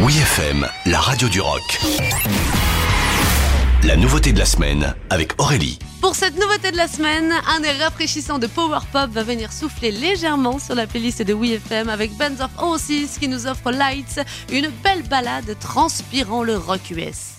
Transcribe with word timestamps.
Oui 0.00 0.16
FM, 0.16 0.64
la 0.86 1.00
radio 1.00 1.28
du 1.28 1.40
rock. 1.40 1.80
La 3.82 3.96
nouveauté 3.96 4.32
de 4.32 4.38
la 4.38 4.44
semaine 4.44 4.94
avec 5.10 5.32
Aurélie. 5.40 5.80
Pour 6.00 6.14
cette 6.14 6.38
nouveauté 6.38 6.70
de 6.70 6.76
la 6.76 6.86
semaine, 6.86 7.32
un 7.48 7.62
air 7.64 7.78
rafraîchissant 7.80 8.38
de 8.38 8.46
Power 8.46 8.78
Pop 8.92 9.10
va 9.10 9.22
venir 9.24 9.52
souffler 9.52 9.90
légèrement 9.90 10.60
sur 10.60 10.76
la 10.76 10.86
playlist 10.86 11.22
de 11.22 11.34
WeFM 11.34 11.88
avec 11.88 12.12
Bands 12.12 12.40
of 12.40 12.50
Horses 12.58 13.18
qui 13.18 13.26
nous 13.26 13.48
offre 13.48 13.72
Lights, 13.72 14.20
une 14.52 14.68
belle 14.84 15.02
balade 15.02 15.56
transpirant 15.58 16.44
le 16.44 16.56
rock 16.56 16.90
US. 16.90 17.38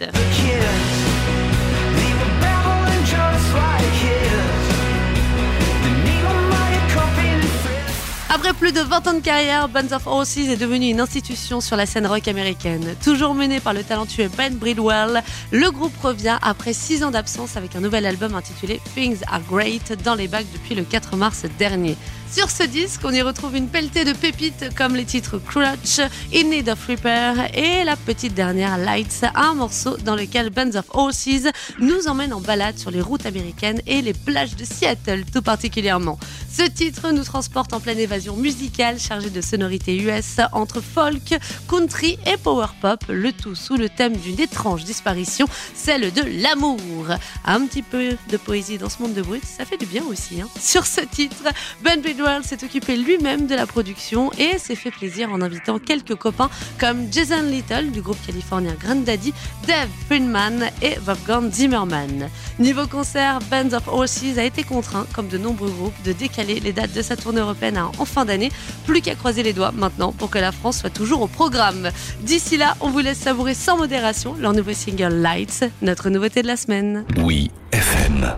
Après 8.32 8.54
plus 8.54 8.71
de 8.71 8.80
20 8.80 9.07
ans 9.07 9.14
de 9.14 9.21
carrière, 9.21 9.68
Bands 9.70 9.91
of 9.91 10.05
Horses 10.05 10.38
est 10.38 10.55
devenu 10.55 10.89
une 10.89 11.00
institution 11.00 11.62
sur 11.62 11.75
la 11.75 11.88
scène 11.88 12.05
rock 12.05 12.27
américaine. 12.27 12.95
Toujours 13.04 13.34
mené 13.34 13.59
par 13.59 13.73
le 13.73 13.84
talentueux 13.84 14.30
Ben 14.38 14.54
Bridwell, 14.54 15.23
le 15.52 15.71
groupe 15.71 15.98
revient 15.99 16.38
après 16.44 16.73
6 16.73 17.04
ans 17.04 17.09
d'absence 17.09 17.57
avec 17.57 17.76
un 17.76 17.80
nouvel 17.80 18.05
album 18.05 18.35
intitulé 18.35 18.81
Things 18.94 19.21
Are 19.31 19.41
Great 19.41 19.94
dans 20.04 20.13
les 20.13 20.27
bacs 20.27 20.45
depuis 20.54 20.76
le 20.76 20.84
4 20.84 21.16
mars 21.16 21.45
dernier. 21.57 21.98
Sur 22.31 22.52
ce 22.52 22.62
disque, 22.62 23.02
on 23.04 23.12
y 23.12 23.23
retrouve 23.23 23.55
une 23.55 23.68
pelletée 23.68 24.05
de 24.05 24.13
pépites 24.13 24.76
comme 24.77 24.96
les 24.96 25.05
titres 25.05 25.40
Crutch, 25.40 25.99
In 26.32 26.49
Need 26.49 26.70
of 26.70 26.85
Repair 26.85 27.49
et 27.55 27.84
la 27.84 27.96
petite 27.96 28.35
dernière 28.35 28.77
Lights, 28.77 29.26
un 29.34 29.55
morceau 29.55 29.98
dans 29.98 30.16
lequel 30.16 30.52
Bands 30.52 30.76
of 30.76 30.85
Horses 30.93 31.48
nous 31.80 32.07
emmène 32.07 32.34
en 32.34 32.40
balade 32.40 32.77
sur 32.77 32.91
les 32.91 33.02
routes 33.02 33.26
américaines 33.26 33.82
et 33.88 34.04
les 34.04 34.13
plages 34.13 34.55
de 34.55 34.63
Seattle 34.63 35.23
tout 35.34 35.41
particulièrement. 35.41 36.20
Ce 36.52 36.63
titre 36.63 37.12
nous 37.12 37.23
transporte 37.23 37.73
en 37.73 37.80
pleine 37.80 37.99
évasion 37.99 38.35
musicale 38.35 38.99
chargée 38.99 39.30
de 39.30 39.40
sonorités 39.40 39.95
US 39.98 40.40
entre 40.52 40.81
folk, 40.81 41.38
country 41.67 42.17
et 42.26 42.38
power 42.38 42.67
pop, 42.81 43.03
le 43.07 43.31
tout 43.31 43.53
sous 43.53 43.77
le 43.77 43.88
thème 43.88 44.17
d'une 44.17 44.40
étrange 44.40 44.84
disparition, 44.84 45.46
celle 45.76 46.12
de 46.12 46.24
l'amour. 46.41 47.05
Un 47.46 47.65
petit 47.68 47.84
peu 47.84 48.18
de 48.29 48.37
poésie 48.37 48.79
dans 48.79 48.90
ce 48.90 49.01
monde 49.01 49.13
de 49.13 49.21
brut, 49.21 49.43
ça 49.46 49.63
fait 49.63 49.77
du 49.77 49.85
bien 49.85 50.04
aussi. 50.09 50.41
Hein. 50.41 50.48
Sur 50.59 50.87
ce 50.87 51.01
titre, 51.01 51.43
Ben 51.84 52.01
Bridwell 52.01 52.43
s'est 52.43 52.63
occupé 52.63 52.98
lui-même 52.98 53.46
de 53.46 53.55
la 53.55 53.68
production 53.68 54.31
et 54.40 54.57
s'est 54.57 54.76
fait 54.76 54.91
plaisir 54.91 55.31
en 55.31 55.41
invitant 55.41 55.77
quelques 55.77 56.15
copains 56.15 56.49
comme 56.79 57.12
Jason 57.13 57.43
Little 57.43 57.91
du 57.91 58.02
groupe 58.02 58.18
californien 58.26 58.76
Grand 58.79 58.96
Daddy, 58.96 59.34
Dave 59.68 59.90
Friedman 60.07 60.71
et 60.81 60.98
Wolfgang 61.05 61.52
Zimmerman. 61.52 62.29
Niveau 62.57 62.87
concert, 62.87 63.40
Bands 63.52 63.74
of 63.74 63.87
Horses 63.87 64.38
a 64.38 64.44
été 64.44 64.63
contraint, 64.63 65.06
comme 65.13 65.28
de 65.28 65.38
nombreux 65.38 65.69
groupes, 65.69 66.02
de 66.03 66.12
décaler 66.12 66.38
les 66.44 66.73
dates 66.73 66.94
de 66.94 67.01
sa 67.01 67.16
tournée 67.16 67.41
européenne 67.41 67.78
en 67.78 68.06
fin 68.06 68.25
d'année. 68.25 68.51
Plus 68.85 69.01
qu'à 69.01 69.16
croiser 69.16 69.44
les 69.44 69.53
doigts 69.53 69.72
maintenant 69.72 70.12
pour 70.12 70.29
que 70.29 70.40
la 70.40 70.51
France 70.51 70.79
soit 70.79 70.90
toujours 70.90 71.22
au 71.22 71.28
programme. 71.28 71.90
D'ici 72.22 72.57
là, 72.57 72.75
on 72.81 72.90
vous 72.90 73.00
laisse 73.00 73.19
savourer 73.19 73.53
sans 73.53 73.78
modération 73.78 74.35
leur 74.40 74.53
nouveau 74.53 74.73
single 74.73 75.16
Lights, 75.16 75.66
notre 75.81 76.09
nouveauté 76.09 76.41
de 76.41 76.47
la 76.47 76.57
semaine. 76.57 77.06
Oui, 77.18 77.51
FM. 77.72 78.35